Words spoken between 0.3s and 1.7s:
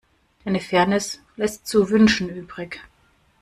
Deine Fairness lässt